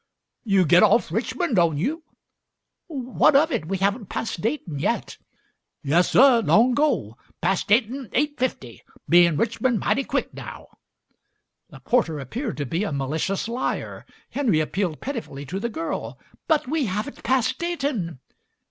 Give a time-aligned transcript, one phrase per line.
[0.43, 2.03] "You get off Richmon', don't you?"
[2.87, 3.67] "What of it?
[3.67, 5.19] We haven't passed Dayton yet."
[5.83, 7.17] "Yessuh, long 'go.
[7.39, 8.81] Pass' Dayton eight fifty.
[9.07, 10.69] Be in Richmon' mighty quick now."
[11.69, 14.07] The porter appeared to be a malicious liar.
[14.31, 16.17] Henry appealed pitifully to the girl.
[16.47, 18.19] "But we haven't passed Dayton?"